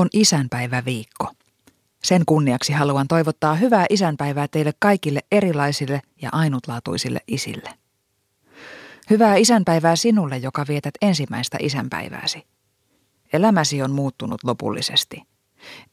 [0.00, 1.30] On isänpäivä viikko.
[2.02, 7.70] Sen kunniaksi haluan toivottaa hyvää isänpäivää teille kaikille erilaisille ja ainutlaatuisille isille.
[9.10, 12.46] Hyvää isänpäivää sinulle, joka vietät ensimmäistä isänpäivääsi.
[13.32, 15.22] Elämäsi on muuttunut lopullisesti.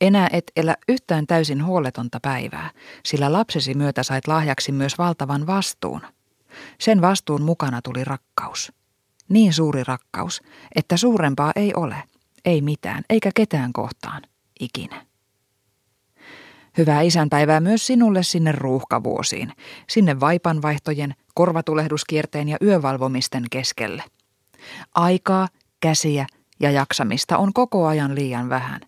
[0.02, 2.72] Enää et elä yhtään täysin huoletonta päivää,
[3.06, 6.02] sillä lapsesi myötä sait lahjaksi myös valtavan vastuun.
[6.80, 8.72] Sen vastuun mukana tuli rakkaus.
[9.30, 10.42] Niin suuri rakkaus,
[10.76, 12.04] että suurempaa ei ole,
[12.46, 14.22] ei mitään eikä ketään kohtaan,
[14.60, 15.06] ikinä.
[16.78, 19.54] Hyvää isänpäivää myös sinulle sinne ruuhkavuosiin,
[19.90, 24.04] sinne vaipanvaihtojen, korvatulehduskierteen ja yövalvomisten keskelle.
[24.96, 25.48] Aikaa,
[25.80, 26.28] käsiä
[26.60, 28.82] ja jaksamista on koko ajan liian vähän.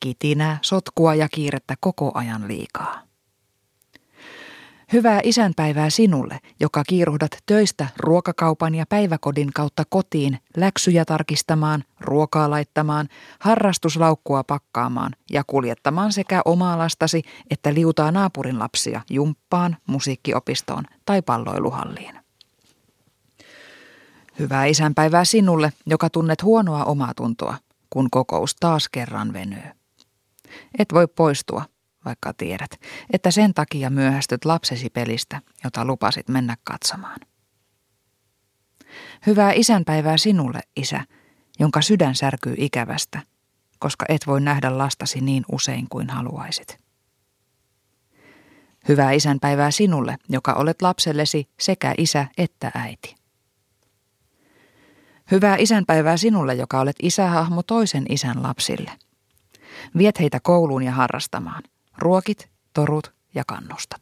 [0.00, 3.02] Kitinää, sotkua ja kiirettä koko ajan liikaa.
[4.94, 13.08] Hyvää isänpäivää sinulle, joka kiiruhdat töistä ruokakaupan ja päiväkodin kautta kotiin, läksyjä tarkistamaan, ruokaa laittamaan,
[13.38, 22.20] harrastuslaukkua pakkaamaan ja kuljettamaan sekä omaa lastasi että liutaa naapurin lapsia jumppaan, musiikkiopistoon tai palloiluhalliin.
[24.38, 27.56] Hyvää isänpäivää sinulle, joka tunnet huonoa omaa tuntoa,
[27.90, 29.70] kun kokous taas kerran venyy.
[30.78, 31.64] Et voi poistua,
[32.04, 32.70] vaikka tiedät,
[33.12, 37.20] että sen takia myöhästyt lapsesi pelistä, jota lupasit mennä katsomaan.
[39.26, 41.04] Hyvää isänpäivää sinulle, isä,
[41.58, 43.22] jonka sydän särkyy ikävästä,
[43.78, 46.84] koska et voi nähdä lastasi niin usein kuin haluaisit.
[48.88, 53.14] Hyvää isänpäivää sinulle, joka olet lapsellesi sekä isä että äiti.
[55.30, 58.90] Hyvää isänpäivää sinulle, joka olet isähahmo toisen isän lapsille.
[59.98, 61.62] Viet heitä kouluun ja harrastamaan.
[61.98, 64.00] Ruokit, torut ja kannustat.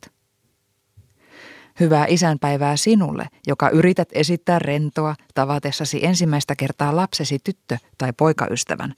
[1.80, 8.94] Hyvää isänpäivää sinulle, joka yrität esittää rentoa tavatessasi ensimmäistä kertaa lapsesi tyttö- tai poikaystävän,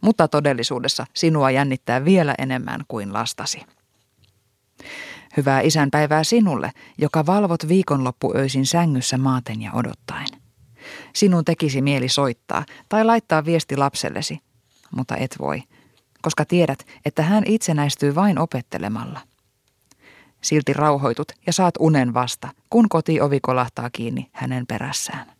[0.00, 3.60] mutta todellisuudessa sinua jännittää vielä enemmän kuin lastasi.
[5.36, 10.26] Hyvää isänpäivää sinulle, joka valvot viikonloppuöisin sängyssä maaten ja odottaen.
[11.14, 14.38] Sinun tekisi mieli soittaa tai laittaa viesti lapsellesi,
[14.90, 15.62] mutta et voi–
[16.22, 19.20] koska tiedät, että hän itsenäistyy vain opettelemalla.
[20.40, 25.32] Silti rauhoitut ja saat unen vasta, kun kotiovi kolahtaa kiinni hänen perässään.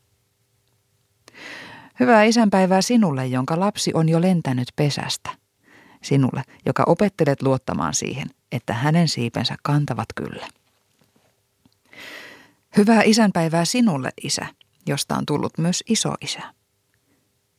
[2.00, 5.30] Hyvää isänpäivää sinulle, jonka lapsi on jo lentänyt pesästä.
[6.02, 10.48] Sinulle, joka opettelet luottamaan siihen, että hänen siipensä kantavat kyllä.
[12.76, 14.46] Hyvää isänpäivää sinulle, isä,
[14.86, 16.42] josta on tullut myös iso isä.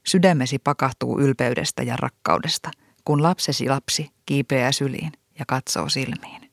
[0.08, 2.72] Sydämesi pakahtuu ylpeydestä ja rakkaudesta–
[3.10, 6.52] kun lapsesi lapsi kiipeää syliin ja katsoo silmiin.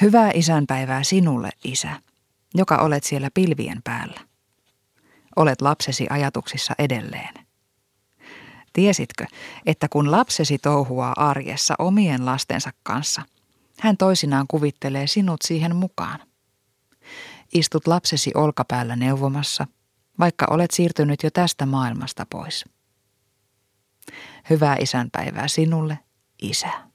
[0.00, 2.02] Hyvää isänpäivää sinulle, isä,
[2.54, 4.20] joka olet siellä pilvien päällä.
[5.36, 7.34] Olet lapsesi ajatuksissa edelleen.
[8.72, 9.26] Tiesitkö,
[9.66, 13.22] että kun lapsesi touhuaa arjessa omien lastensa kanssa,
[13.80, 16.20] hän toisinaan kuvittelee sinut siihen mukaan.
[17.54, 19.66] Istut lapsesi olkapäällä neuvomassa,
[20.18, 22.64] vaikka olet siirtynyt jo tästä maailmasta pois.
[24.50, 25.98] Hyvää isänpäivää sinulle,
[26.42, 26.89] isä.